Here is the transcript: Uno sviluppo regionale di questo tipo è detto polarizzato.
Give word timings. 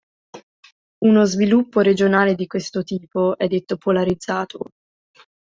Uno 1.05 1.25
sviluppo 1.25 1.81
regionale 1.81 2.33
di 2.33 2.47
questo 2.47 2.81
tipo 2.81 3.37
è 3.37 3.47
detto 3.47 3.77
polarizzato. 3.77 4.69